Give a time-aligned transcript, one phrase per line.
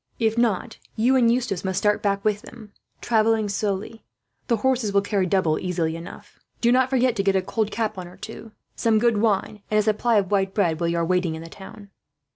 [0.17, 4.03] If not, you and Eustace must start back with them, travelling slowly.
[4.47, 6.39] The horses will carry double, easily enough.
[6.59, 9.83] "Do not forget to get a cold capon or two, some good wine, and a
[9.83, 11.91] supply of white bread, while you are waiting in the town."